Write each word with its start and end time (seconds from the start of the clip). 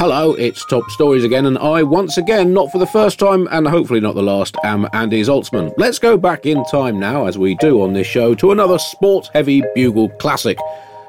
Hello, 0.00 0.32
it's 0.32 0.64
Top 0.64 0.88
Stories 0.88 1.24
again, 1.24 1.44
and 1.44 1.58
I, 1.58 1.82
once 1.82 2.16
again, 2.16 2.54
not 2.54 2.72
for 2.72 2.78
the 2.78 2.86
first 2.86 3.18
time 3.18 3.46
and 3.50 3.68
hopefully 3.68 4.00
not 4.00 4.14
the 4.14 4.22
last, 4.22 4.56
am 4.64 4.88
Andy 4.94 5.20
Zaltzman. 5.20 5.74
Let's 5.76 5.98
go 5.98 6.16
back 6.16 6.46
in 6.46 6.64
time 6.64 6.98
now, 6.98 7.26
as 7.26 7.36
we 7.36 7.54
do 7.56 7.82
on 7.82 7.92
this 7.92 8.06
show, 8.06 8.34
to 8.36 8.50
another 8.50 8.78
sport 8.78 9.28
heavy 9.34 9.62
bugle 9.74 10.08
classic. 10.08 10.56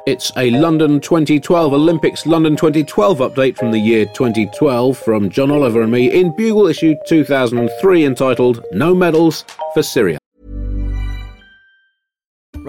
It's 0.08 0.30
a 0.36 0.52
London 0.52 1.00
2012 1.00 1.72
Olympics 1.72 2.26
London 2.26 2.58
2012 2.58 3.20
update 3.20 3.56
from 3.56 3.72
the 3.72 3.80
year 3.80 4.08
2012 4.08 4.98
from 4.98 5.30
John 5.30 5.52
Oliver 5.52 5.84
and 5.84 5.92
me 5.94 6.12
in 6.12 6.36
Bugle 6.36 6.68
issue 6.68 6.94
2003 7.08 8.04
entitled 8.04 8.66
No 8.74 8.94
Medals 8.94 9.46
for 9.74 9.84
Syria. 9.84 10.21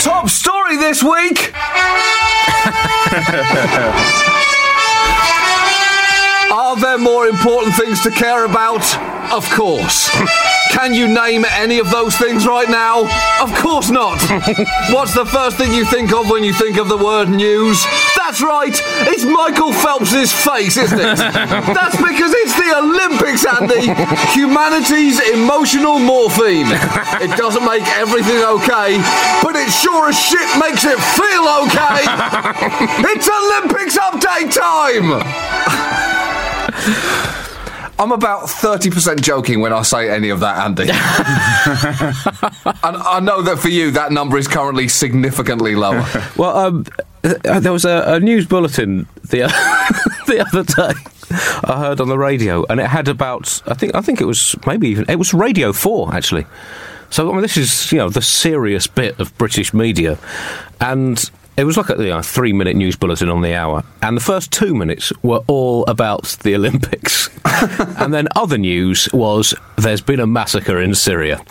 Top 0.00 0.28
story 0.28 0.76
this 0.76 1.02
week. 1.02 1.52
Are 6.52 6.76
there 6.80 6.98
more 6.98 7.26
important 7.26 7.74
things 7.74 8.00
to 8.02 8.10
care 8.10 8.44
about? 8.44 8.82
Of 9.32 9.48
course. 9.50 10.10
Can 10.70 10.94
you 10.94 11.08
name 11.08 11.44
any 11.50 11.78
of 11.78 11.90
those 11.90 12.16
things 12.16 12.46
right 12.46 12.68
now? 12.68 13.00
Of 13.40 13.52
course 13.54 13.90
not. 13.90 14.20
What's 14.90 15.14
the 15.14 15.24
first 15.24 15.56
thing 15.56 15.72
you 15.72 15.84
think 15.84 16.12
of 16.12 16.30
when 16.30 16.44
you 16.44 16.52
think 16.52 16.76
of 16.76 16.88
the 16.88 16.96
word 16.96 17.28
news? 17.28 17.84
That's 18.36 18.52
right, 18.52 18.82
it's 19.08 19.24
Michael 19.24 19.72
Phelps's 19.72 20.30
face, 20.30 20.76
isn't 20.76 21.00
it? 21.00 21.16
That's 21.16 21.96
because 21.96 22.34
it's 22.36 22.52
the 22.52 22.76
Olympics, 22.76 23.46
Andy. 23.46 23.88
Humanity's 24.38 25.20
emotional 25.32 25.98
morphine. 25.98 26.68
It 27.24 27.34
doesn't 27.38 27.64
make 27.64 27.88
everything 27.96 28.44
okay, 28.44 29.00
but 29.42 29.56
it 29.56 29.70
sure 29.72 30.10
as 30.10 30.20
shit 30.20 30.44
makes 30.60 30.84
it 30.84 31.00
feel 31.16 31.48
okay. 31.64 32.04
It's 33.16 33.26
Olympics 33.26 33.96
update 33.96 34.52
time. 34.52 35.22
I'm 37.98 38.12
about 38.12 38.42
30% 38.42 39.22
joking 39.22 39.60
when 39.60 39.72
I 39.72 39.80
say 39.80 40.10
any 40.10 40.28
of 40.28 40.40
that, 40.40 40.58
Andy. 40.58 40.82
and 42.82 42.96
I 42.98 43.20
know 43.20 43.40
that 43.40 43.58
for 43.58 43.70
you, 43.70 43.92
that 43.92 44.12
number 44.12 44.36
is 44.36 44.46
currently 44.46 44.88
significantly 44.88 45.74
lower. 45.74 46.04
Well, 46.36 46.54
um, 46.54 46.84
Uh, 47.26 47.34
uh, 47.44 47.60
there 47.60 47.72
was 47.72 47.84
a, 47.84 48.04
a 48.06 48.20
news 48.20 48.46
bulletin 48.46 49.06
the, 49.22 49.38
the 50.28 50.40
other 50.40 50.62
day. 50.62 50.98
I 51.64 51.78
heard 51.78 52.00
on 52.00 52.08
the 52.08 52.18
radio, 52.18 52.64
and 52.70 52.78
it 52.78 52.86
had 52.86 53.08
about 53.08 53.62
I 53.66 53.74
think 53.74 53.96
I 53.96 54.00
think 54.00 54.20
it 54.20 54.26
was 54.26 54.54
maybe 54.64 54.88
even 54.88 55.06
it 55.08 55.16
was 55.16 55.34
Radio 55.34 55.72
Four 55.72 56.14
actually. 56.14 56.46
So 57.10 57.28
I 57.28 57.32
mean, 57.32 57.42
this 57.42 57.56
is 57.56 57.90
you 57.90 57.98
know 57.98 58.08
the 58.08 58.22
serious 58.22 58.86
bit 58.86 59.18
of 59.18 59.36
British 59.38 59.74
media, 59.74 60.18
and 60.80 61.28
it 61.56 61.64
was 61.64 61.76
like 61.76 61.90
a 61.90 61.96
you 61.96 62.10
know, 62.10 62.22
three 62.22 62.52
minute 62.52 62.76
news 62.76 62.94
bulletin 62.94 63.28
on 63.28 63.42
the 63.42 63.54
hour, 63.54 63.82
and 64.02 64.16
the 64.16 64.20
first 64.20 64.52
two 64.52 64.72
minutes 64.72 65.12
were 65.24 65.42
all 65.48 65.84
about 65.86 66.36
the 66.44 66.54
Olympics, 66.54 67.28
and 67.98 68.14
then 68.14 68.28
other 68.36 68.58
news 68.58 69.08
was 69.12 69.52
there's 69.76 70.00
been 70.00 70.20
a 70.20 70.28
massacre 70.28 70.80
in 70.80 70.94
Syria. 70.94 71.42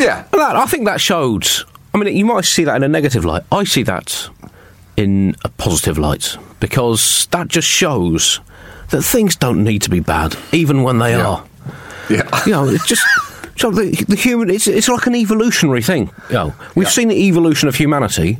Yeah. 0.00 0.24
And 0.32 0.40
that, 0.40 0.56
I 0.56 0.66
think 0.66 0.86
that 0.86 1.00
showed. 1.00 1.46
I 1.94 1.98
mean, 1.98 2.16
you 2.16 2.24
might 2.24 2.44
see 2.44 2.64
that 2.64 2.76
in 2.76 2.82
a 2.82 2.88
negative 2.88 3.24
light. 3.24 3.42
I 3.52 3.64
see 3.64 3.84
that 3.84 4.28
in 5.00 5.34
a 5.44 5.48
positive 5.48 5.98
light 5.98 6.36
because 6.60 7.26
that 7.30 7.48
just 7.48 7.66
shows 7.68 8.40
that 8.90 9.02
things 9.02 9.36
don't 9.36 9.64
need 9.64 9.82
to 9.82 9.90
be 9.90 10.00
bad, 10.00 10.36
even 10.52 10.82
when 10.82 10.98
they 10.98 11.14
are. 11.14 11.44
Yeah. 12.08 12.28
You 12.46 12.52
know, 12.52 12.68
it's 12.68 12.86
just. 12.86 13.02
So 13.56 13.70
the, 13.70 13.90
the 14.08 14.16
human, 14.16 14.48
it's, 14.50 14.66
it's 14.66 14.88
like 14.88 15.06
an 15.06 15.14
evolutionary 15.14 15.82
thing. 15.82 16.10
You 16.28 16.34
know, 16.34 16.54
we've 16.74 16.88
seen 16.90 17.08
the 17.08 17.16
evolution 17.28 17.68
of 17.68 17.74
humanity. 17.74 18.38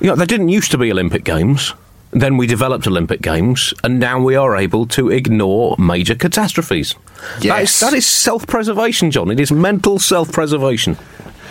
You 0.00 0.08
know, 0.08 0.16
there 0.16 0.26
didn't 0.26 0.48
used 0.48 0.70
to 0.72 0.78
be 0.78 0.90
Olympic 0.90 1.22
Games. 1.24 1.72
Then 2.10 2.36
we 2.36 2.48
developed 2.48 2.86
Olympic 2.88 3.22
Games, 3.22 3.72
and 3.84 4.00
now 4.00 4.20
we 4.20 4.34
are 4.34 4.56
able 4.56 4.86
to 4.88 5.08
ignore 5.10 5.76
major 5.78 6.16
catastrophes. 6.16 6.94
That 6.94 7.38
is, 7.38 7.44
Yes. 7.44 7.80
that 7.80 7.92
is 7.92 8.06
self-preservation, 8.06 9.12
John. 9.12 9.30
It 9.30 9.38
is 9.38 9.52
mental 9.52 10.00
self-preservation. 10.00 10.96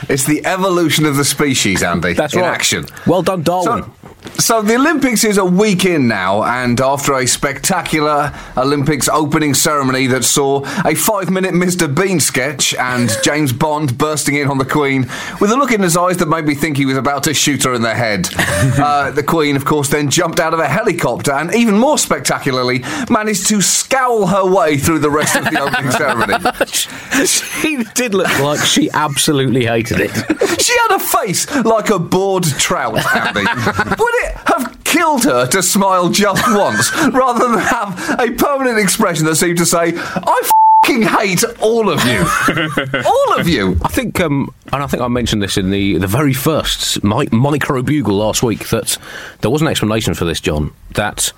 It's 0.07 0.25
the 0.25 0.45
evolution 0.45 1.05
of 1.05 1.17
the 1.17 1.25
species, 1.25 1.83
Andy. 1.83 2.13
That's 2.13 2.33
in 2.33 2.41
right. 2.41 2.53
action. 2.53 2.85
Well 3.05 3.21
done, 3.21 3.43
Darwin. 3.43 3.83
So, 3.83 4.09
so 4.39 4.61
the 4.61 4.75
Olympics 4.75 5.23
is 5.23 5.37
a 5.37 5.45
week 5.45 5.85
in 5.85 6.07
now, 6.07 6.43
and 6.43 6.79
after 6.79 7.13
a 7.13 7.25
spectacular 7.25 8.33
Olympics 8.57 9.09
opening 9.09 9.53
ceremony 9.53 10.07
that 10.07 10.24
saw 10.24 10.63
a 10.85 10.95
five-minute 10.95 11.53
Mr. 11.53 11.94
Bean 11.94 12.19
sketch 12.19 12.74
and 12.75 13.09
James 13.24 13.51
Bond 13.51 13.97
bursting 13.97 14.35
in 14.35 14.47
on 14.47 14.57
the 14.57 14.65
Queen 14.65 15.01
with 15.41 15.51
a 15.51 15.56
look 15.56 15.71
in 15.71 15.81
his 15.81 15.97
eyes 15.97 16.18
that 16.18 16.27
made 16.27 16.45
me 16.45 16.56
think 16.56 16.77
he 16.77 16.85
was 16.85 16.97
about 16.97 17.24
to 17.24 17.33
shoot 17.33 17.63
her 17.63 17.74
in 17.74 17.81
the 17.81 17.94
head, 17.94 18.27
uh, 18.38 19.12
the 19.12 19.24
Queen, 19.24 19.56
of 19.56 19.65
course, 19.65 19.89
then 19.89 20.09
jumped 20.09 20.39
out 20.39 20.53
of 20.53 20.59
a 20.59 20.68
helicopter 20.68 21.31
and, 21.31 21.53
even 21.53 21.77
more 21.77 21.97
spectacularly, 21.97 22.79
managed 23.09 23.47
to 23.47 23.62
scowl 23.62 24.27
her 24.27 24.45
way 24.45 24.77
through 24.77 25.00
the 25.00 25.09
rest 25.09 25.35
of 25.35 25.45
the 25.45 25.59
opening 25.59 25.91
ceremony. 25.91 26.35
she 27.25 27.83
did 27.95 28.13
look 28.13 28.39
like 28.39 28.59
she 28.65 28.89
absolutely 28.91 29.65
hated 29.65 29.88
it. 30.00 30.12
She 30.59 30.77
had 30.88 30.97
a 30.97 31.00
face 31.00 31.50
like 31.65 31.89
a 31.89 31.97
bored 31.97 32.44
trout, 32.44 32.97
Andy. 33.15 33.39
Would 33.41 34.13
it 34.25 34.36
have 34.45 34.77
killed 34.83 35.24
her 35.24 35.47
to 35.47 35.63
smile 35.63 36.09
just 36.09 36.44
once 36.56 36.91
rather 37.12 37.47
than 37.47 37.57
have 37.59 38.19
a 38.19 38.31
permanent 38.31 38.77
expression 38.77 39.25
that 39.25 39.36
seemed 39.36 39.57
to 39.57 39.65
say, 39.65 39.94
I 39.95 40.50
fing 40.86 41.01
hate 41.03 41.44
all 41.59 41.89
of 41.89 42.03
you? 42.06 42.19
all 43.06 43.39
of 43.39 43.47
you? 43.47 43.77
I 43.83 43.88
think, 43.88 44.19
um, 44.19 44.53
and 44.71 44.83
I 44.83 44.88
think 44.88 45.01
I 45.01 45.07
mentioned 45.07 45.41
this 45.41 45.57
in 45.57 45.71
the, 45.71 45.97
the 45.97 46.07
very 46.07 46.33
first 46.33 47.03
mi- 47.03 47.30
micro 47.31 47.81
bugle 47.81 48.18
last 48.18 48.44
week 48.44 48.69
that 48.69 48.97
there 49.41 49.50
was 49.50 49.62
an 49.63 49.68
explanation 49.69 50.13
for 50.13 50.25
this, 50.25 50.39
John. 50.39 50.71
That 50.95 51.31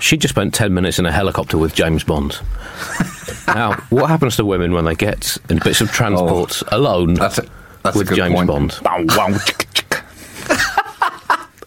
She 0.00 0.16
just 0.16 0.34
spent 0.34 0.54
10 0.54 0.72
minutes 0.74 0.98
in 1.00 1.06
a 1.06 1.12
helicopter 1.12 1.58
with 1.58 1.74
James 1.74 2.04
Bond. 2.04 2.38
now, 3.48 3.72
what 3.90 4.08
happens 4.08 4.36
to 4.36 4.44
women 4.44 4.72
when 4.72 4.84
they 4.84 4.94
get 4.94 5.38
in 5.50 5.58
bits 5.58 5.80
of 5.80 5.90
transport 5.90 6.62
alone 6.70 7.12
Oh, 7.12 7.14
That's 7.22 7.38
a, 7.38 7.48
that's 7.86 7.96
with 7.96 8.14
James 8.14 8.34
point. 8.34 8.48
Bond? 8.48 8.80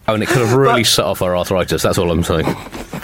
Oh, 0.08 0.14
and 0.14 0.24
it 0.24 0.28
could 0.28 0.38
have 0.38 0.54
really 0.54 0.82
set 0.82 1.04
off 1.04 1.22
our 1.22 1.36
arthritis, 1.36 1.82
that's 1.82 1.96
all 1.96 2.10
I'm 2.10 2.24
saying. 2.24 2.44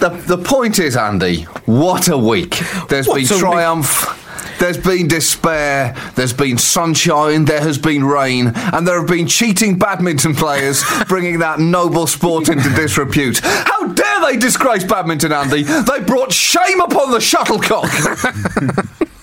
The, 0.01 0.09
the 0.27 0.39
point 0.39 0.81
is, 0.81 0.97
Andy, 0.97 1.43
what 1.67 2.09
a 2.09 2.19
week. 2.19 2.59
There's 2.89 3.07
What 3.07 3.17
been 3.21 3.27
a 3.31 3.35
week. 3.35 3.39
triumph. 3.39 4.23
There's 4.59 4.79
been 4.79 5.07
despair, 5.07 5.95
there's 6.17 6.33
been 6.33 6.59
sunshine, 6.59 7.45
there 7.45 7.61
has 7.61 7.79
been 7.79 8.03
rain, 8.03 8.49
and 8.57 8.89
there 8.89 8.99
have 8.99 9.07
been 9.09 9.29
cheating 9.29 9.79
badminton 9.79 10.35
players 10.35 10.83
bringing 11.09 11.39
that 11.41 11.61
noble 11.61 12.09
sport 12.09 12.49
into 12.49 12.71
disrepute. 12.71 13.39
How 13.45 13.87
dare 13.93 14.21
they 14.23 14.37
disgrace 14.37 14.83
badminton, 14.83 15.31
Andy? 15.31 15.62
They 15.62 16.01
brought 16.01 16.33
shame 16.33 16.81
upon 16.81 17.12
the 17.12 17.21
shuttlecock. 17.21 17.89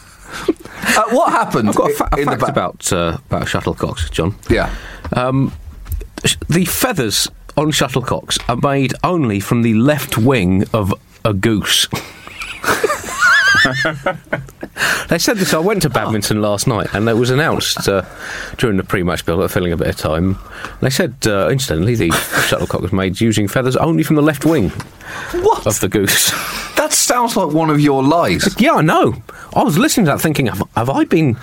uh, 0.97 1.09
what 1.09 1.31
happened 1.31 1.69
I've 1.69 1.75
got 1.75 1.91
a, 1.91 1.93
fa- 1.93 2.09
a 2.13 2.17
in 2.19 2.25
fact 2.25 2.39
the 2.39 2.45
ba- 2.45 2.51
about, 2.51 2.93
uh, 2.93 3.17
about 3.29 3.43
shuttlecocks, 3.47 4.09
John. 4.11 4.35
Yeah. 4.49 4.69
Sh- 6.25 6.35
The 6.49 6.65
feathers 6.65 7.27
on 7.57 7.71
shuttlecocks 7.71 8.39
are 8.49 8.55
made 8.57 8.93
only 9.03 9.39
from 9.39 9.61
the 9.61 9.73
left 9.75 10.17
wing 10.17 10.65
of 10.73 10.93
a 11.25 11.33
goose. 11.33 11.87
they 15.09 15.17
said 15.19 15.37
this. 15.37 15.53
I 15.53 15.59
went 15.59 15.81
to 15.83 15.89
badminton 15.89 16.41
last 16.41 16.67
night, 16.67 16.87
and 16.93 17.07
it 17.07 17.13
was 17.13 17.29
announced 17.29 17.87
uh, 17.87 18.03
during 18.57 18.77
the 18.77 18.83
pre-match 18.83 19.25
build. 19.25 19.49
Filling 19.51 19.71
a 19.73 19.77
bit 19.77 19.87
of 19.87 19.95
time. 19.97 20.37
They 20.81 20.89
said, 20.89 21.15
uh, 21.25 21.49
incidentally, 21.51 21.95
the 21.95 22.11
shuttlecock 22.47 22.81
was 22.81 22.91
made 22.93 23.21
using 23.21 23.47
feathers 23.47 23.75
only 23.75 24.03
from 24.03 24.15
the 24.15 24.21
left 24.21 24.45
wing 24.45 24.69
What? 25.41 25.65
of 25.67 25.79
the 25.79 25.89
goose. 25.89 26.31
That 26.75 26.91
sounds 26.93 27.35
like 27.37 27.53
one 27.53 27.69
of 27.69 27.79
your 27.79 28.03
lies. 28.03 28.59
yeah, 28.59 28.73
I 28.73 28.81
know. 28.81 29.15
I 29.55 29.63
was 29.63 29.77
listening 29.77 30.05
to 30.07 30.11
that, 30.13 30.21
thinking, 30.21 30.47
have, 30.47 30.63
have 30.75 30.89
I 30.89 31.05
been? 31.05 31.37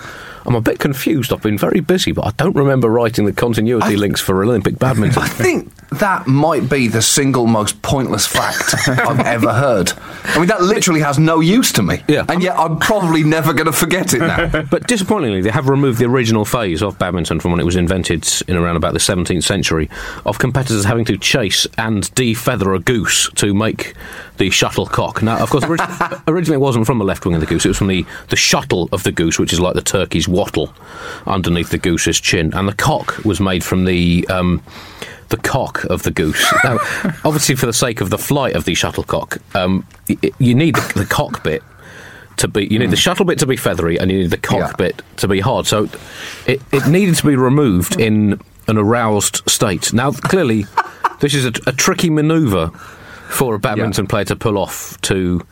I'm 0.47 0.55
a 0.55 0.61
bit 0.61 0.79
confused. 0.79 1.33
I've 1.35 1.43
been 1.43 1.59
very 1.59 1.81
busy, 1.81 2.13
but 2.13 2.27
I 2.27 2.31
don't 2.39 2.57
remember 2.57 2.89
writing 2.89 3.27
the 3.27 3.33
continuity 3.33 3.97
links 3.97 4.23
for 4.23 4.43
Olympic 4.43 4.79
badminton. 4.79 5.23
I 5.23 5.29
think 5.29 5.71
that 5.91 6.27
might 6.27 6.71
be 6.71 6.89
the 6.89 7.03
single 7.03 7.47
most 7.47 7.83
pointless 7.83 8.27
fact 8.27 8.75
I've 8.89 9.21
ever 9.21 9.53
heard. 9.53 9.93
I 10.25 10.39
mean, 10.39 10.49
that 10.49 10.63
literally 10.63 11.01
has 11.01 11.19
no 11.19 11.41
use 11.41 11.73
to 11.73 11.83
me. 11.83 12.03
Yeah. 12.09 12.25
And 12.29 12.43
yet 12.43 12.59
I'm 12.59 12.79
probably 12.79 13.23
never 13.23 13.53
going 13.53 13.67
to 13.67 13.73
forget 13.73 14.15
it 14.15 14.21
now. 14.21 14.63
But 14.71 14.87
disappointingly, 14.87 15.43
they 15.43 15.51
have 15.51 15.69
removed 15.69 15.99
the 15.99 16.07
original 16.07 16.45
phase 16.47 16.83
of 16.83 16.99
badminton 16.99 17.39
from 17.41 17.51
when 17.51 17.61
it 17.61 17.65
was 17.65 17.77
invented 17.77 18.27
in 18.49 18.57
around 18.57 18.77
about 18.77 18.95
the 18.95 18.99
17th 18.99 19.43
century 19.45 19.91
of 20.25 20.39
competitors 20.39 20.85
having 20.85 21.05
to 21.07 21.19
chase 21.19 21.67
and 21.77 22.05
defeather 22.15 22.75
a 22.75 22.79
goose 22.79 23.29
to 23.35 23.53
make 23.53 23.95
the 24.41 24.51
shuttlecock. 24.51 25.23
Now, 25.23 25.39
of 25.39 25.51
course, 25.51 25.65
ori- 25.65 25.79
originally 26.27 26.57
it 26.57 26.61
wasn't 26.61 26.87
from 26.87 26.99
the 26.99 27.05
left 27.05 27.25
wing 27.25 27.37
of 27.37 27.41
the 27.41 27.47
goose, 27.47 27.65
it 27.65 27.69
was 27.69 27.79
from 27.79 27.87
the, 27.87 28.05
the 28.31 28.37
shuttle 28.37 28.89
of 28.91 29.05
the 29.05 29.13
goose, 29.13 29.39
which 29.39 29.53
is 29.53 29.61
like 29.61 29.75
the 29.75 29.83
turkey's 29.83 30.27
wattle 30.27 30.75
underneath 31.27 31.71
the 31.71 31.79
goose's 31.79 32.19
chin. 32.21 32.53
And 32.55 32.67
the 32.69 32.75
cock 32.75 33.25
was 33.25 33.39
made 33.41 33.63
from 33.63 33.85
the. 33.85 34.27
Um, 34.29 34.63
the 35.29 35.37
cock 35.37 35.85
of 35.85 36.03
the 36.03 36.11
goose. 36.11 36.45
Now, 36.65 36.79
obviously, 37.25 37.55
for 37.55 37.67
the 37.67 37.73
sake 37.73 38.01
of 38.01 38.11
the 38.11 38.19
flight 38.19 38.57
of 38.57 38.65
the 38.65 38.75
shuttlecock, 38.75 39.39
um, 39.55 39.87
y- 40.09 40.17
you 40.41 40.57
need 40.57 40.75
the, 40.75 40.93
the 41.01 41.05
cock 41.07 41.45
bit 41.45 41.63
to 42.39 42.49
be 42.49 42.67
you 42.67 42.81
need 42.81 42.91
the 42.91 42.97
shuttle 42.97 43.25
bit 43.25 43.39
to 43.39 43.47
be 43.47 43.57
feathery 43.57 43.97
and 43.97 44.11
you 44.11 44.19
need 44.19 44.31
the 44.31 44.37
cock 44.39 44.59
Yeah. 44.59 44.73
bit 44.77 45.03
to 45.19 45.29
be 45.29 45.39
hard 45.39 45.67
so 45.67 45.89
it, 46.49 46.61
it 46.73 46.87
needed 46.89 47.15
to 47.17 47.27
be 47.27 47.37
removed 47.37 48.01
in 48.01 48.41
an 48.67 48.77
aroused 48.79 49.43
state 49.49 49.93
now 49.93 50.11
clearly 50.11 50.65
this 51.21 51.35
is 51.35 51.45
a, 51.45 51.53
a 51.67 51.73
tricky 51.73 52.09
maneuver 52.11 52.71
for 53.31 53.55
a 53.55 53.59
badminton 53.59 54.07
player 54.07 54.25
to 54.25 54.37
pull 54.37 54.59
off 54.59 55.01
to 55.03 55.45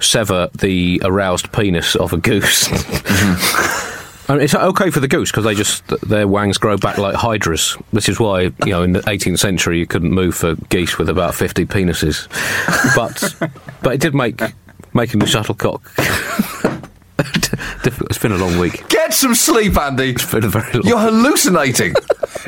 sever 0.00 0.48
the 0.58 1.00
aroused 1.04 1.52
penis 1.52 1.94
of 1.96 2.12
a 2.12 2.16
goose 2.16 2.68
mm-hmm. 2.68 3.96
And 4.30 4.40
it's 4.40 4.54
okay 4.54 4.90
for 4.90 5.00
the 5.00 5.08
goose 5.08 5.32
because 5.32 5.42
they 5.42 5.56
just 5.56 5.84
their 6.08 6.28
wangs 6.28 6.56
grow 6.56 6.76
back 6.76 6.98
like 6.98 7.16
hydras. 7.16 7.76
This 7.92 8.08
is 8.08 8.20
why 8.20 8.42
you 8.42 8.66
know 8.66 8.84
in 8.84 8.92
the 8.92 9.00
18th 9.00 9.40
century 9.40 9.80
you 9.80 9.86
couldn't 9.88 10.12
move 10.12 10.36
for 10.36 10.54
geese 10.68 10.98
with 10.98 11.08
about 11.08 11.34
50 11.34 11.66
penises, 11.66 12.28
but 12.94 13.34
but 13.82 13.94
it 13.94 14.00
did 14.00 14.14
make 14.14 14.40
making 14.94 15.18
the 15.18 15.26
shuttlecock. 15.26 15.82
difficult. 17.82 18.06
It's 18.10 18.18
been 18.18 18.30
a 18.30 18.36
long 18.38 18.56
week. 18.60 18.88
Get 18.88 19.12
some 19.14 19.34
sleep, 19.34 19.76
Andy. 19.76 20.10
It's 20.10 20.30
been 20.30 20.44
a 20.44 20.48
very 20.48 20.72
long. 20.74 20.86
You're 20.86 20.98
hallucinating. 21.00 21.94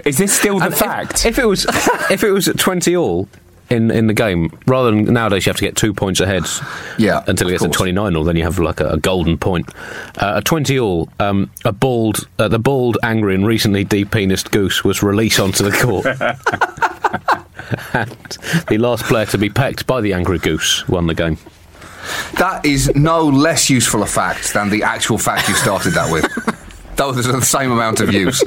Is 0.05 0.19
this 0.19 0.33
still 0.39 0.61
the 0.61 0.67
And 0.67 0.73
if- 0.73 0.79
fact? 0.79 1.27
If, 1.27 1.37
it 1.37 1.47
was 1.47 1.67
if 2.11 2.23
it 2.23 2.31
was 2.31 2.47
at 2.47 2.59
20 2.59 2.97
all. 2.97 3.29
In, 3.73 3.91
in 3.91 4.07
the 4.07 4.15
game, 4.15 4.51
rather 4.67 4.91
than 4.91 5.05
nowadays, 5.15 5.47
you 5.47 5.51
have 5.51 5.57
to 5.57 5.65
get 5.65 5.77
two 5.77 5.95
points 5.95 6.21
ahead. 6.21 6.45
Yeah, 6.99 7.25
until 7.27 7.49
it 7.49 7.53
gets 7.53 7.63
to 7.63 7.69
course. 7.69 7.79
29 7.79 8.17
or 8.17 8.25
then 8.25 8.37
you 8.37 8.45
have 8.45 8.59
like 8.59 8.81
a, 8.81 8.91
a 8.91 8.99
golden 8.99 9.39
point. 9.39 9.69
Uh, 10.21 10.35
at 10.37 10.45
20 10.45 10.79
all, 10.79 11.09
um, 11.19 11.51
a 11.65 11.73
bald, 11.73 12.29
uh, 12.39 12.49
the 12.49 12.59
bald, 12.59 12.99
angry, 13.03 13.35
and 13.35 13.47
recently 13.47 13.85
depenised 13.85 14.51
goose 14.51 14.85
was 14.85 15.03
released 15.03 15.41
onto 15.41 15.65
the 15.65 15.73
court. 15.73 16.05
and 17.95 18.39
the 18.69 18.79
last 18.79 19.05
player 19.05 19.27
to 19.27 19.39
be 19.39 19.49
pecked 19.49 19.87
by 19.87 20.01
the 20.01 20.13
angry 20.13 20.39
goose 20.39 20.87
won 20.87 21.07
the 21.07 21.15
game. 21.15 21.39
That 22.39 22.65
is 22.65 22.95
no 22.95 23.27
less 23.27 23.71
useful 23.71 24.03
a 24.03 24.07
fact 24.07 24.53
than 24.53 24.71
the 24.71 24.83
actual 24.83 25.19
fact 25.19 25.49
you 25.49 25.55
started 25.55 25.93
that 25.95 26.13
with. 26.13 26.27
Those 26.97 27.27
are 27.27 27.33
the 27.33 27.43
same 27.43 27.73
amount 27.73 28.01
of 28.01 28.13
use. 28.13 28.43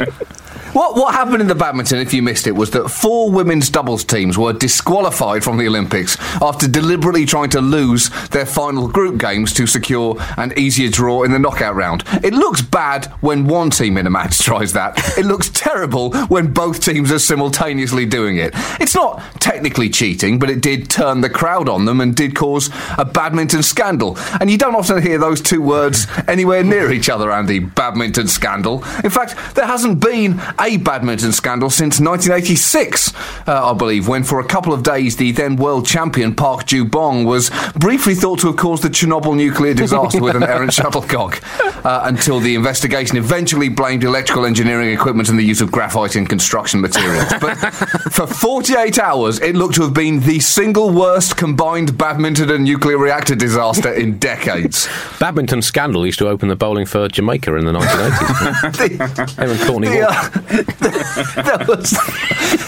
What, 0.75 0.97
what 0.97 1.13
happened 1.13 1.39
in 1.39 1.47
the 1.47 1.55
badminton, 1.55 1.99
if 1.99 2.13
you 2.13 2.21
missed 2.21 2.47
it, 2.47 2.51
was 2.51 2.71
that 2.71 2.89
four 2.89 3.31
women's 3.31 3.69
doubles 3.69 4.03
teams 4.03 4.37
were 4.37 4.51
disqualified 4.51 5.41
from 5.41 5.57
the 5.57 5.65
Olympics 5.67 6.17
after 6.41 6.67
deliberately 6.67 7.25
trying 7.25 7.49
to 7.51 7.61
lose 7.61 8.09
their 8.31 8.45
final 8.45 8.89
group 8.89 9.17
games 9.17 9.53
to 9.53 9.67
secure 9.67 10.17
an 10.35 10.51
easier 10.59 10.89
draw 10.89 11.23
in 11.23 11.31
the 11.31 11.39
knockout 11.39 11.75
round. 11.75 12.03
It 12.25 12.33
looks 12.33 12.61
bad 12.61 13.05
when 13.21 13.47
one 13.47 13.69
team 13.69 13.97
in 13.97 14.05
a 14.05 14.09
match 14.09 14.39
tries 14.43 14.73
that. 14.73 15.17
It 15.17 15.25
looks 15.25 15.49
terrible 15.49 16.11
when 16.27 16.51
both 16.51 16.81
teams 16.81 17.09
are 17.09 17.19
simultaneously 17.19 18.05
doing 18.05 18.35
it. 18.35 18.51
It's 18.81 18.95
not 18.95 19.23
technically 19.39 19.89
cheating, 19.89 20.39
but 20.39 20.49
it 20.49 20.59
did 20.59 20.89
turn 20.89 21.21
the 21.21 21.29
crowd 21.29 21.69
on 21.69 21.85
them 21.85 22.01
and 22.01 22.13
did 22.13 22.35
cause 22.35 22.69
a 22.97 23.05
badminton 23.05 23.63
scandal. 23.63 24.17
And 24.41 24.51
you 24.51 24.57
don't 24.57 24.75
often 24.75 25.01
hear 25.01 25.19
those 25.19 25.39
two 25.39 25.61
words 25.61 26.05
anywhere 26.27 26.65
near 26.65 26.91
each 26.91 27.07
other, 27.07 27.31
Andy. 27.31 27.59
Badminton 27.59 28.27
scandal. 28.27 28.83
In 29.05 29.09
fact, 29.09 29.55
there 29.55 29.67
hasn't 29.67 30.01
been 30.01 30.41
a 30.59 30.64
badminton 30.65 31.31
scandal 31.31 31.69
since 31.69 31.99
1986, 31.99 33.13
uh, 33.47 33.71
I 33.71 33.73
believe, 33.73 34.07
when 34.07 34.23
for 34.23 34.39
a 34.39 34.43
couple 34.43 34.73
of 34.73 34.81
days 34.83 35.15
the 35.17 35.31
then 35.31 35.55
world 35.55 35.85
champion 35.85 36.33
Park 36.35 36.65
Ju 36.65 36.83
Bong 36.83 37.23
was 37.23 37.51
briefly 37.75 38.15
thought 38.15 38.39
to 38.39 38.47
have 38.47 38.57
caused 38.57 38.83
the 38.83 38.89
Chernobyl 38.89 39.35
nuclear 39.35 39.73
disaster 39.73 40.21
with 40.21 40.35
an 40.35 40.43
errant 40.55 40.73
shuttlecock, 40.73 41.41
uh, 41.85 42.01
until 42.05 42.39
the 42.39 42.55
investigation 42.55 43.17
eventually 43.17 43.69
blamed 43.69 44.03
electrical 44.03 44.45
engineering 44.45 44.89
equipment 44.91 45.29
and 45.29 45.37
the 45.37 45.43
use 45.43 45.61
of 45.61 45.71
graphite 45.71 46.15
in 46.15 46.25
construction 46.25 46.81
materials. 46.81 47.31
But 47.39 47.55
for 48.11 48.25
48 48.25 48.97
hours, 48.99 49.39
it 49.39 49.55
looked 49.55 49.75
to 49.75 49.83
have 49.83 49.93
been 49.93 50.19
the 50.21 50.39
single 50.39 50.91
worst 50.91 51.37
combined 51.37 51.97
badminton 51.97 52.49
and 52.49 52.63
nuclear 52.63 52.97
reactor 52.97 53.35
disaster 53.35 53.93
in 53.93 54.17
decades. 54.25 54.89
Badminton 55.19 55.61
scandal 55.61 56.05
used 56.05 56.19
to 56.19 56.27
open 56.27 56.49
the 56.49 56.55
bowling 56.55 56.85
for 56.85 57.07
Jamaica 57.07 57.55
in 57.55 57.65
the 57.65 57.71
1980s. 57.71 59.37
Him 59.37 59.49
and 59.51 59.59
Courtney 59.61 59.87
The, 59.89 60.09
uh, 60.09 60.54
there, 60.79 61.65
was, 61.67 61.97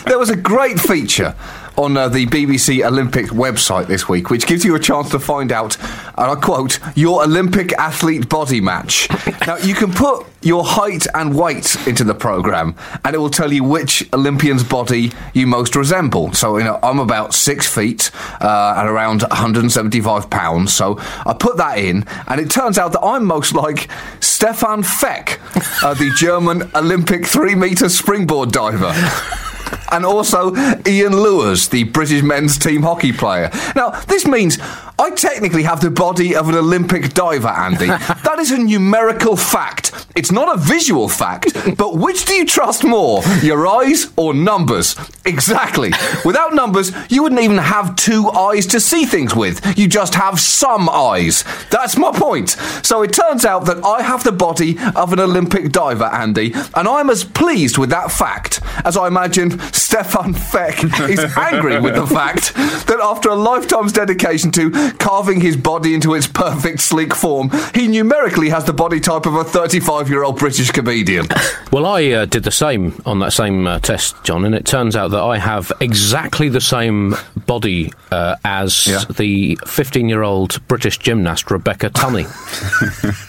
there 0.05 0.19
was 0.19 0.29
a 0.29 0.35
great 0.35 0.79
feature 0.79 1.35
on 1.77 1.95
uh, 1.95 2.09
the 2.09 2.25
BBC 2.25 2.85
Olympic 2.85 3.27
website 3.27 3.85
this 3.85 4.09
week, 4.09 4.29
which 4.31 4.47
gives 4.47 4.65
you 4.65 4.75
a 4.75 4.79
chance 4.79 5.11
to 5.11 5.19
find 5.19 5.51
out, 5.51 5.77
and 5.79 6.31
I 6.31 6.35
quote, 6.35 6.79
your 6.95 7.23
Olympic 7.23 7.71
athlete 7.73 8.27
body 8.29 8.61
match. 8.61 9.07
Now, 9.47 9.55
you 9.55 9.75
can 9.75 9.93
put 9.93 10.25
your 10.41 10.65
height 10.65 11.07
and 11.13 11.33
weight 11.33 11.77
into 11.87 12.03
the 12.03 12.13
programme, 12.13 12.75
and 13.05 13.15
it 13.15 13.17
will 13.17 13.29
tell 13.29 13.53
you 13.53 13.63
which 13.63 14.05
Olympian's 14.11 14.63
body 14.63 15.13
you 15.33 15.47
most 15.47 15.73
resemble. 15.73 16.33
So, 16.33 16.57
you 16.57 16.65
know, 16.65 16.79
I'm 16.83 16.99
about 16.99 17.33
six 17.33 17.65
feet 17.73 18.11
uh, 18.41 18.75
and 18.77 18.89
around 18.89 19.21
175 19.21 20.29
pounds, 20.29 20.73
so 20.73 20.97
I 20.99 21.33
put 21.39 21.55
that 21.57 21.77
in, 21.77 22.05
and 22.27 22.41
it 22.41 22.49
turns 22.49 22.77
out 22.77 22.91
that 22.91 23.01
I'm 23.01 23.23
most 23.23 23.53
like 23.53 23.89
Stephan 24.19 24.83
Feck, 24.83 25.39
uh, 25.81 25.93
the 25.93 26.11
German 26.17 26.69
Olympic 26.75 27.25
three 27.25 27.55
metre 27.55 27.87
springboard 27.87 28.51
diver. 28.51 28.93
And 29.91 30.05
also 30.05 30.53
Iain 30.55 31.15
Lewis, 31.15 31.67
the 31.67 31.83
British 31.83 32.21
men's 32.21 32.57
team 32.57 32.83
hockey 32.83 33.13
player. 33.13 33.49
Now, 33.75 33.91
this 34.07 34.27
means 34.27 34.57
I 34.99 35.11
technically 35.11 35.63
have 35.63 35.79
the 35.79 35.91
body 35.91 36.35
of 36.35 36.49
an 36.49 36.55
Olympic 36.55 37.13
diver, 37.13 37.47
Andy. 37.47 37.85
that 37.87 38.37
is 38.39 38.51
a 38.51 38.57
numerical 38.57 39.37
fact. 39.37 40.07
It's 40.15 40.31
not 40.31 40.55
a 40.55 40.59
visual 40.59 41.07
fact, 41.07 41.53
but 41.77 41.95
which 41.95 42.25
do 42.25 42.33
you 42.33 42.45
trust 42.45 42.83
more, 42.83 43.21
your 43.43 43.67
eyes 43.67 44.11
or 44.15 44.33
numbers? 44.33 44.95
Exactly. 45.25 45.91
Without 46.25 46.55
numbers, 46.55 46.91
you 47.09 47.21
wouldn't 47.21 47.41
even 47.41 47.59
have 47.59 47.95
two 47.95 48.29
eyes 48.29 48.65
to 48.67 48.79
see 48.79 49.05
things 49.05 49.35
with. 49.35 49.77
You 49.77 49.87
just 49.87 50.15
have 50.15 50.39
some 50.39 50.89
eyes. 50.89 51.43
That's 51.69 51.97
my 51.97 52.11
point. 52.11 52.49
So 52.81 53.03
it 53.03 53.13
turns 53.13 53.45
out 53.45 53.65
that 53.65 53.83
I 53.85 54.01
have 54.01 54.23
the 54.23 54.31
body 54.31 54.77
of 54.95 55.13
an 55.13 55.19
Olympic 55.19 55.71
diver, 55.71 56.05
Andy, 56.05 56.53
and 56.73 56.87
I'm 56.87 57.11
as 57.11 57.23
pleased 57.23 57.77
with 57.77 57.91
that 57.91 58.11
fact 58.11 58.61
as 58.83 58.97
I 58.97 59.07
imagine 59.07 59.56
Stephan 59.73 60.33
Feck 60.33 60.83
is 61.09 61.19
angry 61.37 61.79
with 61.79 61.95
the 61.95 62.07
fact 62.07 62.53
that 62.55 62.99
after 63.01 63.29
a 63.29 63.35
lifetime's 63.35 63.93
dedication 63.93 64.51
to 64.51 64.71
carving 64.99 65.41
his 65.41 65.55
body 65.57 65.93
into 65.93 66.13
its 66.13 66.27
perfect, 66.27 66.79
sleek 66.81 67.13
form, 67.13 67.49
he 67.73 67.87
numerically 67.87 68.49
has 68.49 68.65
the 68.65 68.73
body 68.73 68.99
type 68.99 69.25
of 69.25 69.35
a 69.35 69.43
35 69.43 70.09
year 70.09 70.23
old 70.23 70.37
British 70.37 70.71
comedian. 70.71 71.27
Well, 71.71 71.85
I 71.85 72.09
uh, 72.11 72.25
did 72.25 72.43
the 72.43 72.51
same 72.51 72.99
on 73.05 73.19
that 73.19 73.33
same 73.33 73.67
uh, 73.67 73.79
test, 73.79 74.15
John, 74.23 74.45
and 74.45 74.55
it 74.55 74.65
turns 74.65 74.95
out 74.95 75.11
that 75.11 75.21
I 75.23 75.37
have 75.37 75.71
exactly 75.79 76.49
the 76.49 76.61
same 76.61 77.15
body 77.45 77.91
uh, 78.11 78.35
as 78.43 78.87
Yeah. 78.87 79.03
the 79.15 79.57
15 79.65 80.09
year 80.09 80.23
old 80.23 80.65
British 80.67 80.97
gymnast 80.97 81.49
Rebecca 81.51 81.89
Tunney. 81.89 82.27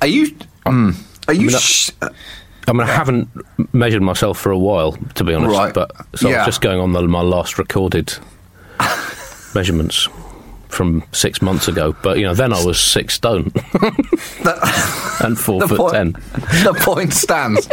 Are 0.00 0.06
you. 0.06 0.26
mm, 0.66 0.94
are 1.28 1.34
you. 1.34 1.50
that- 1.50 1.60
sh- 1.60 1.90
I 2.66 2.72
mean, 2.72 2.82
I 2.82 2.86
haven't 2.86 3.28
measured 3.74 4.02
myself 4.02 4.38
for 4.38 4.50
a 4.50 4.58
while, 4.58 4.92
to 5.14 5.24
be 5.24 5.34
honest, 5.34 5.54
Right. 5.56 5.74
but 5.74 5.90
so 6.16 6.28
Yeah. 6.30 6.40
I'm 6.40 6.46
just 6.46 6.60
going 6.60 6.80
on 6.80 6.92
the, 6.92 7.02
my 7.02 7.20
last 7.20 7.58
recorded 7.58 8.14
measurements 9.54 10.08
from 10.68 11.04
six 11.12 11.40
months 11.42 11.68
ago. 11.68 11.94
But, 12.02 12.18
you 12.18 12.24
know, 12.24 12.34
then 12.34 12.52
I 12.52 12.64
was 12.64 12.80
six 12.80 13.14
stone 13.14 13.52
and 15.20 15.38
four 15.38 15.60
foot 15.68 15.78
point, 15.78 15.92
ten. 15.92 16.12
the 16.64 16.74
point 16.80 17.12
stands. 17.12 17.68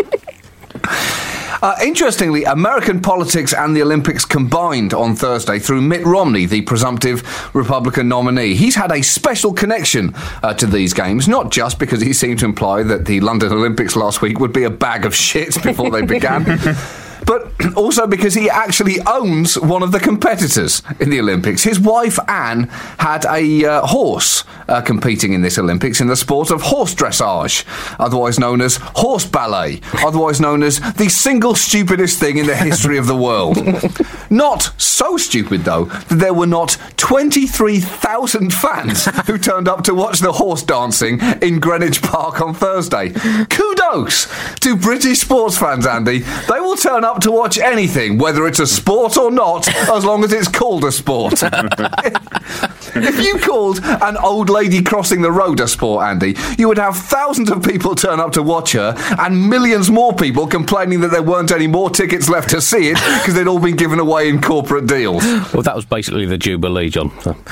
Uh, 1.62 1.76
interestingly, 1.84 2.44
American 2.44 3.00
politics 3.00 3.54
and 3.54 3.76
the 3.76 3.82
Olympics 3.82 4.26
combined 4.26 4.94
on 4.94 5.16
Thursday 5.16 5.60
through 5.60 5.82
Mitt 5.82 6.04
Romney, 6.06 6.46
the 6.46 6.62
presumptive 6.62 7.24
Republican 7.54 8.08
nominee. 8.08 8.56
He's 8.56 8.76
had 8.76 8.92
a 8.92 9.04
special 9.04 9.54
connection 9.54 10.14
uh, 10.42 10.54
to 10.56 10.66
these 10.66 10.94
games, 10.94 11.28
not 11.28 11.52
just 11.52 11.78
because 11.78 12.02
he 12.02 12.14
seemed 12.14 12.40
to 12.40 12.46
imply 12.46 12.84
that 12.84 13.06
the 13.06 13.20
London 13.20 13.54
Olympics 13.54 13.96
last 13.96 14.22
week 14.22 14.40
would 14.40 14.54
be 14.54 14.64
a 14.64 14.70
bag 14.72 15.06
of 15.06 15.14
shit 15.14 15.62
before 15.62 15.92
they 15.92 16.02
began. 16.02 16.46
But 17.32 17.50
also 17.78 18.08
because 18.08 18.34
he 18.34 18.50
actually 18.50 19.00
owns 19.08 19.58
one 19.58 19.84
of 19.84 19.94
the 19.94 20.02
competitors 20.02 20.82
in 21.00 21.10
the 21.10 21.22
Olympics. 21.22 21.64
His 21.64 21.80
wife 21.80 22.20
Ann 22.28 22.64
had 23.00 23.24
a 23.26 23.64
uh, 23.64 23.88
horse 23.88 24.44
uh, 24.68 24.82
competing 24.82 25.32
in 25.32 25.42
this 25.42 25.58
Olympics 25.58 26.02
in 26.02 26.08
the 26.08 26.18
sport 26.18 26.52
of 26.52 26.62
horse 26.62 26.94
dressage, 26.94 27.64
otherwise 28.00 28.38
known 28.38 28.60
as 28.60 28.76
horse 28.96 29.26
ballet, 29.26 29.80
otherwise 30.00 30.42
known 30.42 30.62
as 30.62 30.82
the 30.96 31.08
single 31.08 31.56
stupidest 31.56 32.20
thing 32.20 32.38
in 32.38 32.48
the 32.48 32.56
history 32.56 32.98
of 32.98 33.08
the 33.08 33.16
world. 33.16 33.58
Not 34.30 34.74
so 34.78 35.16
stupid, 35.16 35.62
though, 35.64 35.86
that 35.86 36.20
there 36.20 36.34
were 36.34 36.48
not 36.48 36.78
23,000 36.98 38.54
fans 38.54 39.06
who 39.28 39.38
turned 39.38 39.68
up 39.68 39.84
to 39.86 39.94
watch 39.94 40.20
the 40.20 40.32
horse 40.34 40.64
dancing 40.64 41.20
in 41.42 41.60
Greenwich 41.60 42.02
Park 42.02 42.42
on 42.42 42.54
Thursday. 42.54 43.10
Kudos 43.50 44.28
to 44.60 44.76
British 44.76 45.20
sports 45.20 45.58
fans, 45.58 45.86
Andy. 45.86 46.20
They 46.20 46.60
will 46.60 46.78
turn 46.78 47.04
up 47.04 47.21
to 47.22 47.32
watch 47.32 47.58
anything, 47.58 48.18
whether 48.18 48.48
it's 48.48 48.60
a 48.60 48.68
sport 48.68 49.18
or 49.18 49.32
not, 49.32 49.68
as 49.90 50.06
long 50.06 50.24
as 50.24 50.34
it's 50.34 50.48
called 50.48 50.84
a 50.84 50.92
sport. 50.92 51.34
if 51.44 53.24
you 53.24 53.40
called 53.40 53.80
an 53.84 54.18
old 54.18 54.50
lady 54.50 54.82
crossing 54.82 55.22
the 55.22 55.32
road 55.32 55.60
a 55.60 55.68
sport, 55.68 56.06
Andy, 56.06 56.36
you 56.58 56.68
would 56.68 56.78
have 56.78 56.96
thousands 56.96 57.50
of 57.50 57.64
people 57.64 57.96
turn 57.96 58.20
up 58.20 58.32
to 58.34 58.44
watch 58.44 58.74
her 58.74 58.94
and 59.20 59.50
millions 59.50 59.90
more 59.90 60.14
people 60.14 60.48
complaining 60.48 61.02
that 61.02 61.12
there 61.12 61.24
weren't 61.24 61.52
any 61.52 61.68
more 61.68 61.90
tickets 61.90 62.30
left 62.30 62.50
to 62.50 62.62
see 62.62 62.90
it 62.90 62.96
because 62.96 63.34
they'd 63.34 63.48
all 63.48 63.60
been 63.60 63.76
given 63.76 64.00
away 64.00 64.30
in 64.30 64.42
corporate 64.42 64.88
deals. 64.88 65.24
Well, 65.54 65.64
that 65.64 65.76
was 65.76 65.86
basically 65.86 66.26
the 66.26 66.38
Jubilee, 66.38 66.90
John. 66.90 67.12
So. 67.22 67.34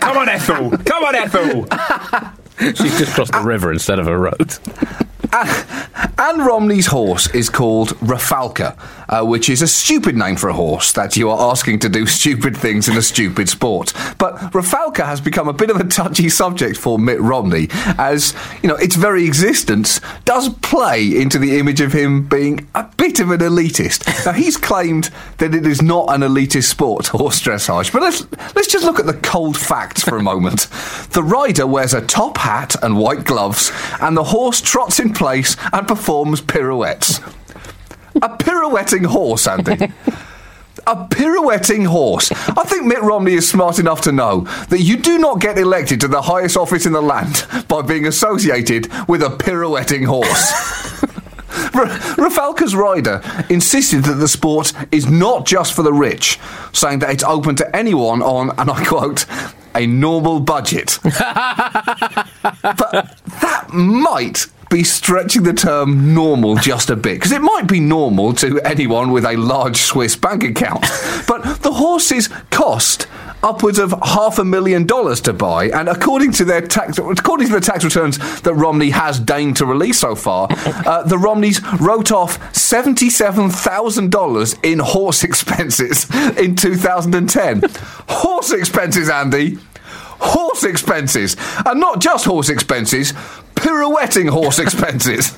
Come 0.00 0.16
on, 0.16 0.28
Ethel. 0.28 0.70
Come 0.78 1.04
on, 1.04 1.14
Ethel. 1.14 1.66
She's 2.60 2.98
just 2.98 3.14
crossed 3.14 3.32
the 3.32 3.40
river 3.42 3.72
instead 3.72 3.98
of 3.98 4.06
a 4.06 4.16
road. 4.18 4.58
Ann 6.20 6.42
Romney's 6.42 6.88
horse 6.88 7.34
is 7.34 7.48
called 7.48 7.96
Rafalka, 8.00 8.76
uh, 9.08 9.24
which 9.24 9.48
is 9.48 9.62
a 9.62 9.66
stupid 9.66 10.18
name 10.18 10.36
for 10.36 10.50
a 10.50 10.52
horse 10.52 10.92
that 10.92 11.16
you 11.16 11.30
are 11.30 11.50
asking 11.50 11.78
to 11.78 11.88
do 11.88 12.04
stupid 12.20 12.54
things 12.54 12.88
in 12.90 12.96
a 12.98 13.00
stupid 13.00 13.48
sport. 13.48 13.94
But 14.18 14.34
Rafalka 14.52 15.06
has 15.06 15.18
become 15.18 15.48
a 15.48 15.54
bit 15.54 15.70
of 15.70 15.76
a 15.76 15.84
touchy 15.84 16.28
subject 16.28 16.76
for 16.76 16.98
Mitt 16.98 17.18
Romney, 17.22 17.68
as 17.96 18.34
you 18.62 18.68
know, 18.68 18.74
its 18.74 18.96
very 18.96 19.24
existence 19.24 19.98
does 20.26 20.50
play 20.56 21.18
into 21.18 21.38
the 21.38 21.58
image 21.58 21.80
of 21.80 21.94
him 21.94 22.28
being 22.28 22.68
a 22.74 22.84
bit 22.98 23.18
of 23.18 23.30
an 23.30 23.40
elitist. 23.40 24.26
Now 24.26 24.32
he's 24.32 24.58
claimed 24.58 25.08
that 25.38 25.54
it 25.54 25.66
is 25.66 25.80
not 25.80 26.12
an 26.14 26.20
elitist 26.20 26.64
sport, 26.64 27.06
horse 27.06 27.40
dressage. 27.40 27.94
But 27.94 28.02
let's 28.02 28.26
let's 28.54 28.68
just 28.68 28.84
look 28.84 29.00
at 29.00 29.06
the 29.06 29.14
cold 29.14 29.56
facts 29.56 30.04
for 30.04 30.18
a 30.18 30.22
moment. 30.22 30.66
The 31.12 31.22
rider 31.22 31.66
wears 31.66 31.94
a 31.94 32.02
top 32.02 32.36
hat 32.36 32.76
and 32.82 32.98
white 32.98 33.24
gloves, 33.24 33.72
and 34.02 34.14
the 34.14 34.24
horse 34.24 34.60
trots 34.60 35.00
in 35.00 35.14
place 35.14 35.56
and 35.72 35.88
performs 35.88 36.09
pirouettes. 36.10 37.20
A 38.20 38.36
pirouetting 38.36 39.04
horse, 39.04 39.46
Andy. 39.46 39.92
A 40.86 41.06
pirouetting 41.06 41.84
horse. 41.84 42.32
I 42.32 42.64
think 42.64 42.84
Mitt 42.84 43.00
Romney 43.00 43.34
is 43.34 43.48
smart 43.48 43.78
enough 43.78 44.00
to 44.02 44.12
know 44.12 44.40
that 44.70 44.80
you 44.80 44.96
do 44.96 45.18
not 45.18 45.40
get 45.40 45.56
elected 45.56 46.00
to 46.00 46.08
the 46.08 46.22
highest 46.22 46.56
office 46.56 46.84
in 46.84 46.92
the 46.92 47.00
land 47.00 47.46
by 47.68 47.82
being 47.82 48.06
associated 48.06 48.88
with 49.06 49.22
a 49.22 49.30
pirouetting 49.30 50.04
horse. 50.04 50.52
Rafalka's 52.18 52.74
rider 52.74 53.22
insisted 53.48 54.02
that 54.04 54.14
the 54.14 54.28
sport 54.28 54.72
is 54.90 55.08
not 55.08 55.46
just 55.46 55.74
for 55.74 55.82
the 55.82 55.92
rich, 55.92 56.40
saying 56.72 56.98
that 57.00 57.10
it's 57.10 57.24
open 57.24 57.54
to 57.56 57.76
anyone 57.76 58.22
on, 58.22 58.50
and 58.58 58.70
I 58.70 58.84
quote, 58.84 59.26
a 59.74 59.86
normal 59.86 60.40
budget. 60.40 60.98
but 61.02 61.14
that 63.40 63.66
might 63.72 64.46
be 64.70 64.84
stretching 64.84 65.42
the 65.42 65.52
term 65.52 66.14
normal 66.14 66.54
just 66.54 66.90
a 66.90 66.96
bit 66.96 67.14
because 67.14 67.32
it 67.32 67.42
might 67.42 67.66
be 67.66 67.80
normal 67.80 68.32
to 68.32 68.60
anyone 68.60 69.10
with 69.10 69.24
a 69.26 69.36
large 69.36 69.76
Swiss 69.78 70.16
bank 70.16 70.44
account. 70.44 70.80
but 71.26 71.42
the 71.62 71.72
horses 71.72 72.28
cost 72.50 73.08
upwards 73.42 73.78
of 73.78 73.92
half 74.02 74.38
a 74.38 74.44
million 74.44 74.86
dollars 74.86 75.20
to 75.22 75.32
buy, 75.32 75.68
and 75.70 75.88
according 75.88 76.30
to 76.30 76.44
their 76.44 76.60
tax, 76.60 76.98
according 76.98 77.48
to 77.48 77.54
the 77.54 77.60
tax 77.60 77.84
returns 77.84 78.18
that 78.42 78.54
Romney 78.54 78.90
has 78.90 79.18
deigned 79.18 79.56
to 79.56 79.66
release 79.66 79.98
so 79.98 80.14
far, 80.14 80.46
uh, 80.50 81.02
the 81.02 81.18
Romneys 81.18 81.60
wrote 81.80 82.12
off 82.12 82.54
seventy-seven 82.54 83.50
thousand 83.50 84.10
dollars 84.12 84.54
in 84.62 84.78
horse 84.78 85.24
expenses 85.24 86.06
in 86.38 86.54
2010. 86.54 87.62
horse 88.08 88.52
expenses, 88.52 89.08
Andy 89.08 89.58
horse 90.20 90.64
expenses. 90.64 91.36
And 91.64 91.80
not 91.80 92.00
just 92.00 92.24
horse 92.24 92.48
expenses, 92.48 93.12
pirouetting 93.70 94.26
horse 94.28 94.58
expenses. 94.66 95.32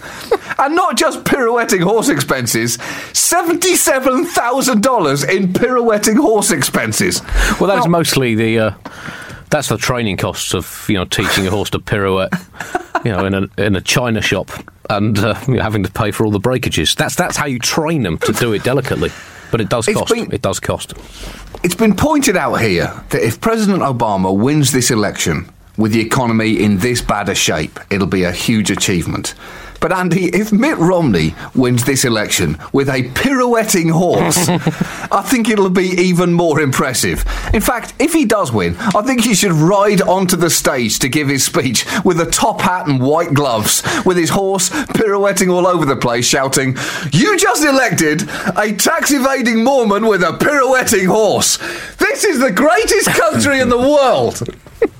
and 0.59 0.75
not 0.75 0.97
just 0.97 1.23
pirouetting 1.25 1.83
horse 1.83 2.09
expenses, 2.09 2.79
$77,000 3.13 5.29
in 5.29 5.53
pirouetting 5.53 6.17
horse 6.17 6.51
expenses. 6.51 7.21
Well, 7.61 7.69
that's 7.69 7.85
Now- 7.87 7.91
mostly 7.99 8.35
the. 8.35 8.59
Uh, 8.59 8.73
that's 9.51 9.69
the 9.69 9.77
training 9.77 10.17
costs 10.17 10.55
of 10.55 10.87
you 10.89 10.95
know 10.95 11.05
teaching 11.05 11.47
a 11.47 11.51
horse 11.51 11.69
to 11.71 11.79
pirouette, 11.79 12.33
you 13.05 13.13
know, 13.13 13.27
in 13.27 13.35
a 13.35 13.47
in 13.59 13.77
a 13.77 13.83
china 13.83 14.23
shop 14.23 14.51
and 14.89 15.19
uh, 15.19 15.39
you 15.47 15.57
know, 15.57 15.63
having 15.63 15.83
to 15.83 15.93
pay 15.93 16.11
for 16.11 16.25
all 16.25 16.31
the 16.33 16.39
breakages. 16.39 16.95
That's 16.95 17.17
that's 17.17 17.37
how 17.37 17.45
you 17.45 17.59
train 17.59 18.03
them 18.03 18.17
to 18.21 18.33
do 18.33 18.55
it 18.55 18.65
delicately. 18.65 19.11
But 19.51 19.61
it 19.61 19.69
does 19.69 19.85
cost. 19.89 20.11
been- 20.15 20.33
It 20.33 20.41
does 20.41 20.59
cost. 20.59 20.95
It's 21.63 21.75
been 21.75 21.95
pointed 21.95 22.35
out 22.35 22.63
here 22.63 22.95
that 23.11 23.23
if 23.23 23.43
President 23.43 23.83
Obama 23.83 24.35
wins 24.35 24.73
this 24.73 24.91
election 24.91 25.51
with 25.77 25.93
the 25.93 26.01
economy 26.01 26.63
in 26.63 26.79
this 26.79 27.01
bad 27.01 27.29
a 27.29 27.35
shape, 27.35 27.79
it'll 27.91 28.07
be 28.07 28.25
a 28.25 28.33
huge 28.33 28.71
achievement. 28.71 29.35
But 29.83 29.91
Andy, 29.91 30.27
if 30.27 30.53
Mitt 30.53 30.79
Romney 30.79 31.35
wins 31.57 31.85
this 31.85 32.05
election 32.05 32.57
with 32.73 32.89
a 32.89 33.11
pirouetting 33.15 33.89
horse, 33.89 34.49
I 34.49 35.23
think 35.27 35.49
it'll 35.49 35.71
be 35.71 35.89
even 35.89 36.33
more 36.33 36.61
impressive. 36.61 37.25
In 37.53 37.61
fact, 37.61 37.93
if 37.99 38.13
he 38.13 38.25
does 38.25 38.53
win, 38.53 38.77
I 38.79 39.03
think 39.03 39.25
he 39.25 39.35
should 39.35 39.51
ride 39.51 40.01
onto 40.01 40.37
the 40.37 40.51
stage 40.51 41.01
to 41.01 41.09
give 41.09 41.27
his 41.27 41.45
speech 41.45 41.85
with 42.05 42.21
a 42.21 42.31
top 42.31 42.61
hat 42.61 42.87
and 42.87 43.03
white 43.03 43.35
gloves, 43.35 43.83
with 44.07 44.17
his 44.17 44.31
horse 44.31 44.71
pirouetting 44.71 45.51
all 45.51 45.67
over 45.67 45.85
the 45.85 45.97
place, 45.97 46.27
shouting, 46.27 46.77
You 47.11 47.37
just 47.37 47.65
elected 47.65 48.23
a 48.57 48.73
tax 48.77 49.11
evading 49.11 49.65
Mormon 49.65 50.07
with 50.07 50.23
a 50.23 50.35
pirouetting 50.35 51.07
horse. 51.07 51.57
This 51.97 52.23
is 52.23 52.39
the 52.39 52.53
greatest 52.53 53.09
country 53.09 53.59
in 53.59 53.69
the 53.69 53.79
world. 53.79 54.49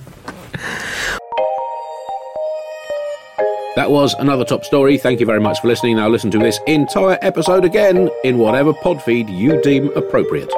That 3.75 3.89
was 3.89 4.13
another 4.13 4.45
top 4.45 4.63
story. 4.63 4.99
Thank 4.99 5.19
you 5.19 5.25
very 5.25 5.39
much 5.39 5.61
for 5.61 5.67
listening. 5.67 5.95
Now 5.95 6.07
listen 6.07 6.29
to 6.31 6.37
this 6.37 6.59
entire 6.67 7.17
episode 7.23 7.65
again 7.65 8.07
in 8.23 8.37
whatever 8.37 8.71
pod 8.71 9.01
feed 9.01 9.27
you 9.29 9.59
deem 9.63 9.89
appropriate. 9.97 10.51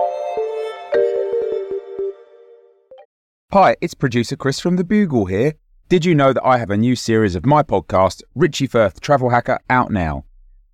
Hi, 3.53 3.77
it's 3.79 3.93
producer 3.93 4.35
Chris 4.35 4.59
from 4.59 4.75
The 4.75 4.83
Bugle 4.83 5.27
here. 5.27 5.53
Did 5.87 6.03
you 6.03 6.13
know 6.13 6.33
that 6.33 6.45
I 6.45 6.57
have 6.57 6.71
a 6.71 6.75
new 6.75 6.93
series 6.97 7.35
of 7.35 7.45
my 7.45 7.63
podcast, 7.63 8.21
Richie 8.33 8.67
Firth 8.67 8.99
Travel 8.99 9.29
Hacker, 9.29 9.59
out 9.69 9.91
now? 9.91 10.25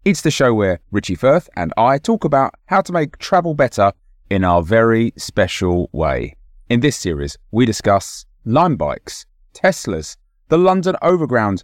It's 0.04 0.22
the 0.22 0.32
show 0.32 0.52
where 0.52 0.80
Richie 0.90 1.14
Firth 1.14 1.48
and 1.56 1.72
I 1.78 2.00
talk 2.00 2.24
about 2.24 2.56
how 2.66 2.82
to 2.82 2.92
make 2.92 3.20
travel 3.20 3.54
better 3.54 3.92
in 4.32 4.44
our 4.44 4.64
very 4.64 5.14
special 5.16 5.92
way. 5.92 6.38
In 6.70 6.80
this 6.80 6.98
series, 6.98 7.38
we 7.52 7.68
discuss 7.68 8.26
Lime 8.46 8.78
bikes, 8.78 9.28
Teslas, 9.54 10.18
the 10.48 10.58
London 10.58 10.96
Overground, 11.04 11.64